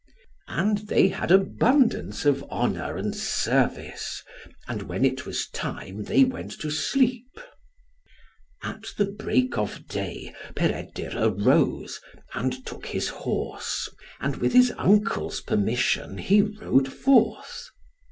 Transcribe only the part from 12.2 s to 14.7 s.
and took his horse, and with